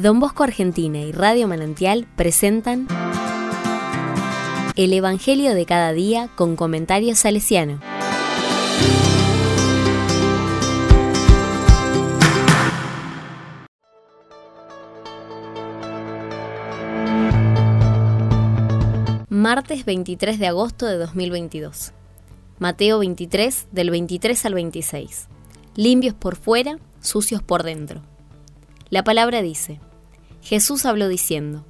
Don 0.00 0.18
Bosco 0.18 0.44
Argentina 0.44 0.98
y 0.98 1.12
Radio 1.12 1.46
Manantial 1.46 2.06
presentan 2.16 2.88
El 4.74 4.94
Evangelio 4.94 5.54
de 5.54 5.66
cada 5.66 5.92
día 5.92 6.30
con 6.36 6.56
comentarios 6.56 7.18
salesiano. 7.18 7.80
Martes 19.28 19.84
23 19.84 20.38
de 20.38 20.46
agosto 20.46 20.86
de 20.86 20.96
2022. 20.96 21.92
Mateo 22.58 23.00
23 23.00 23.68
del 23.70 23.90
23 23.90 24.46
al 24.46 24.54
26. 24.54 25.28
Limpios 25.76 26.14
por 26.14 26.36
fuera, 26.36 26.78
sucios 27.02 27.42
por 27.42 27.64
dentro. 27.64 28.00
La 28.88 29.04
palabra 29.04 29.42
dice, 29.42 29.78
Jesús 30.42 30.86
habló 30.86 31.08
diciendo, 31.08 31.64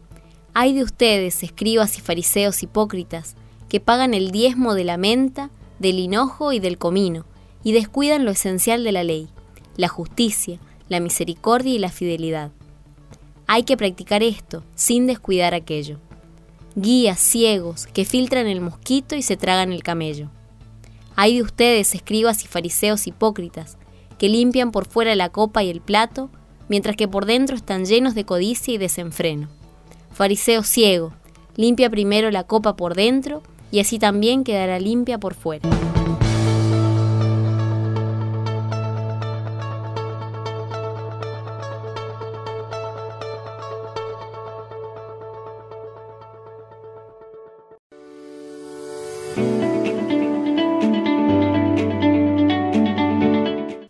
Hay 0.54 0.72
de 0.72 0.82
ustedes, 0.82 1.42
escribas 1.42 1.98
y 1.98 2.00
fariseos 2.00 2.62
hipócritas, 2.62 3.34
que 3.68 3.80
pagan 3.80 4.14
el 4.14 4.30
diezmo 4.30 4.74
de 4.74 4.84
la 4.84 4.96
menta, 4.96 5.50
del 5.78 5.98
hinojo 5.98 6.52
y 6.52 6.60
del 6.60 6.78
comino, 6.78 7.24
y 7.62 7.72
descuidan 7.72 8.24
lo 8.24 8.30
esencial 8.30 8.84
de 8.84 8.92
la 8.92 9.04
ley, 9.04 9.28
la 9.76 9.88
justicia, 9.88 10.58
la 10.88 11.00
misericordia 11.00 11.72
y 11.72 11.78
la 11.78 11.90
fidelidad. 11.90 12.52
Hay 13.46 13.64
que 13.64 13.76
practicar 13.76 14.22
esto 14.22 14.62
sin 14.74 15.06
descuidar 15.06 15.54
aquello. 15.54 15.98
Guías 16.76 17.18
ciegos 17.18 17.86
que 17.86 18.04
filtran 18.04 18.46
el 18.46 18.60
mosquito 18.60 19.16
y 19.16 19.22
se 19.22 19.36
tragan 19.36 19.72
el 19.72 19.82
camello. 19.82 20.30
Hay 21.16 21.36
de 21.36 21.42
ustedes, 21.42 21.94
escribas 21.94 22.44
y 22.44 22.46
fariseos 22.46 23.06
hipócritas, 23.06 23.76
que 24.18 24.28
limpian 24.28 24.70
por 24.70 24.86
fuera 24.86 25.14
la 25.14 25.30
copa 25.30 25.62
y 25.62 25.70
el 25.70 25.80
plato, 25.80 26.30
mientras 26.70 26.94
que 26.94 27.08
por 27.08 27.26
dentro 27.26 27.56
están 27.56 27.84
llenos 27.84 28.14
de 28.14 28.24
codicia 28.24 28.72
y 28.72 28.78
desenfreno. 28.78 29.48
Fariseo 30.12 30.62
ciego, 30.62 31.12
limpia 31.56 31.90
primero 31.90 32.30
la 32.30 32.44
copa 32.44 32.76
por 32.76 32.94
dentro 32.94 33.42
y 33.72 33.80
así 33.80 33.98
también 33.98 34.44
quedará 34.44 34.78
limpia 34.78 35.18
por 35.18 35.34
fuera. 35.34 35.68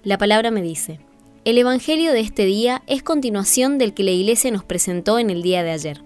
La 0.03 0.17
palabra 0.17 0.50
me 0.50 0.62
dice, 0.62 0.98
el 1.44 1.56
Evangelio 1.56 2.12
de 2.12 2.20
este 2.20 2.44
día 2.44 2.83
es 2.86 3.02
continuación 3.02 3.78
del 3.78 3.94
que 3.94 4.02
la 4.02 4.10
Iglesia 4.10 4.50
nos 4.50 4.62
presentó 4.62 5.19
en 5.19 5.30
el 5.30 5.42
día 5.42 5.62
de 5.62 5.70
ayer. 5.70 6.02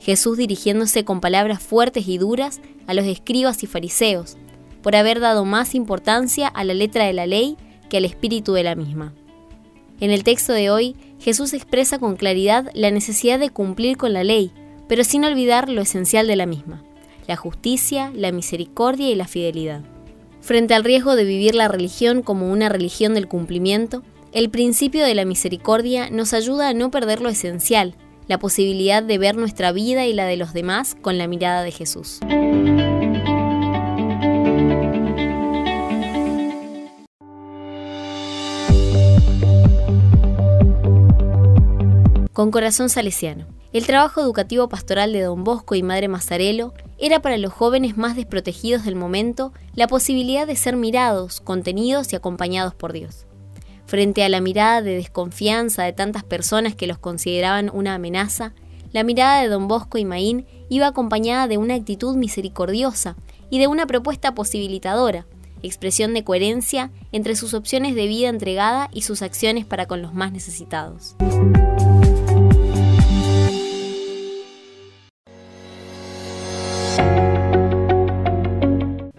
Jesús 0.00 0.38
dirigiéndose 0.38 1.04
con 1.04 1.20
palabras 1.20 1.62
fuertes 1.62 2.08
y 2.08 2.16
duras 2.16 2.60
a 2.86 2.94
los 2.94 3.04
escribas 3.04 3.62
y 3.62 3.66
fariseos, 3.66 4.38
por 4.82 4.96
haber 4.96 5.20
dado 5.20 5.44
más 5.44 5.74
importancia 5.74 6.48
a 6.48 6.64
la 6.64 6.72
letra 6.72 7.04
de 7.04 7.12
la 7.12 7.26
ley 7.26 7.58
que 7.90 7.98
al 7.98 8.06
espíritu 8.06 8.54
de 8.54 8.62
la 8.62 8.74
misma. 8.74 9.12
En 10.00 10.10
el 10.10 10.24
texto 10.24 10.54
de 10.54 10.70
hoy, 10.70 10.96
Jesús 11.18 11.52
expresa 11.52 11.98
con 11.98 12.16
claridad 12.16 12.70
la 12.72 12.90
necesidad 12.90 13.38
de 13.38 13.50
cumplir 13.50 13.98
con 13.98 14.14
la 14.14 14.24
ley, 14.24 14.50
pero 14.88 15.04
sin 15.04 15.26
olvidar 15.26 15.68
lo 15.68 15.82
esencial 15.82 16.26
de 16.26 16.36
la 16.36 16.46
misma, 16.46 16.82
la 17.26 17.36
justicia, 17.36 18.10
la 18.14 18.32
misericordia 18.32 19.10
y 19.10 19.14
la 19.14 19.28
fidelidad. 19.28 19.82
Frente 20.40 20.72
al 20.72 20.84
riesgo 20.84 21.16
de 21.16 21.24
vivir 21.24 21.54
la 21.54 21.68
religión 21.68 22.22
como 22.22 22.50
una 22.50 22.70
religión 22.70 23.12
del 23.12 23.28
cumplimiento, 23.28 24.02
el 24.32 24.48
principio 24.50 25.04
de 25.04 25.14
la 25.14 25.24
misericordia 25.24 26.08
nos 26.10 26.32
ayuda 26.32 26.68
a 26.68 26.74
no 26.74 26.90
perder 26.90 27.20
lo 27.20 27.28
esencial, 27.28 27.96
la 28.28 28.38
posibilidad 28.38 29.02
de 29.02 29.18
ver 29.18 29.36
nuestra 29.36 29.72
vida 29.72 30.06
y 30.06 30.12
la 30.12 30.24
de 30.24 30.36
los 30.36 30.52
demás 30.52 30.96
con 31.00 31.18
la 31.18 31.26
mirada 31.26 31.62
de 31.62 31.72
Jesús. 31.72 32.20
Con 42.32 42.52
corazón 42.52 42.88
salesiano. 42.88 43.46
El 43.72 43.86
trabajo 43.86 44.20
educativo 44.20 44.68
pastoral 44.68 45.12
de 45.12 45.22
Don 45.22 45.44
Bosco 45.44 45.74
y 45.74 45.82
Madre 45.82 46.08
Mazarelo 46.08 46.72
era 46.98 47.20
para 47.20 47.36
los 47.36 47.52
jóvenes 47.52 47.96
más 47.96 48.16
desprotegidos 48.16 48.84
del 48.84 48.96
momento 48.96 49.52
la 49.74 49.88
posibilidad 49.88 50.46
de 50.46 50.56
ser 50.56 50.76
mirados, 50.76 51.40
contenidos 51.40 52.12
y 52.12 52.16
acompañados 52.16 52.74
por 52.74 52.92
Dios. 52.92 53.26
Frente 53.90 54.22
a 54.22 54.28
la 54.28 54.40
mirada 54.40 54.82
de 54.82 54.94
desconfianza 54.94 55.82
de 55.82 55.92
tantas 55.92 56.22
personas 56.22 56.76
que 56.76 56.86
los 56.86 56.98
consideraban 56.98 57.72
una 57.74 57.96
amenaza, 57.96 58.54
la 58.92 59.02
mirada 59.02 59.42
de 59.42 59.48
don 59.48 59.66
Bosco 59.66 59.98
y 59.98 60.04
Maín 60.04 60.46
iba 60.68 60.86
acompañada 60.86 61.48
de 61.48 61.58
una 61.58 61.74
actitud 61.74 62.14
misericordiosa 62.14 63.16
y 63.50 63.58
de 63.58 63.66
una 63.66 63.86
propuesta 63.86 64.32
posibilitadora, 64.32 65.26
expresión 65.64 66.14
de 66.14 66.22
coherencia 66.22 66.92
entre 67.10 67.34
sus 67.34 67.52
opciones 67.52 67.96
de 67.96 68.06
vida 68.06 68.28
entregada 68.28 68.88
y 68.92 69.02
sus 69.02 69.22
acciones 69.22 69.66
para 69.66 69.86
con 69.86 70.02
los 70.02 70.14
más 70.14 70.30
necesitados. 70.30 71.16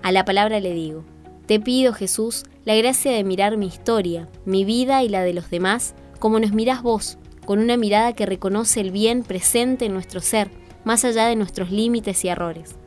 A 0.01 0.11
la 0.13 0.23
palabra 0.23 0.61
le 0.61 0.73
digo, 0.73 1.03
te 1.51 1.59
pido, 1.59 1.91
Jesús, 1.91 2.45
la 2.63 2.75
gracia 2.75 3.11
de 3.11 3.25
mirar 3.25 3.57
mi 3.57 3.65
historia, 3.65 4.29
mi 4.45 4.63
vida 4.63 5.03
y 5.03 5.09
la 5.09 5.21
de 5.21 5.33
los 5.33 5.49
demás, 5.49 5.95
como 6.17 6.39
nos 6.39 6.53
mirás 6.53 6.81
vos, 6.81 7.17
con 7.45 7.59
una 7.59 7.75
mirada 7.75 8.13
que 8.13 8.25
reconoce 8.25 8.79
el 8.79 8.91
bien 8.91 9.23
presente 9.23 9.83
en 9.83 9.91
nuestro 9.91 10.21
ser, 10.21 10.49
más 10.85 11.03
allá 11.03 11.25
de 11.25 11.35
nuestros 11.35 11.69
límites 11.69 12.23
y 12.23 12.29
errores. 12.29 12.77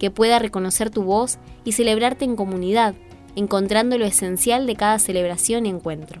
Que 0.00 0.10
pueda 0.10 0.40
reconocer 0.40 0.90
tu 0.90 1.04
voz 1.04 1.38
y 1.62 1.70
celebrarte 1.70 2.24
en 2.24 2.34
comunidad, 2.34 2.96
encontrando 3.36 3.96
lo 3.96 4.06
esencial 4.06 4.66
de 4.66 4.74
cada 4.74 4.98
celebración 4.98 5.64
y 5.66 5.68
encuentro. 5.68 6.20